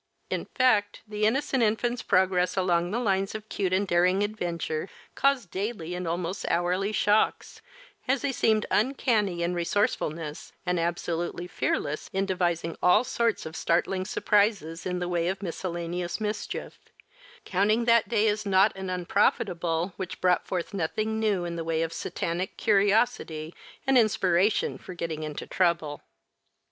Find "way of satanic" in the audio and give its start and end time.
21.63-22.57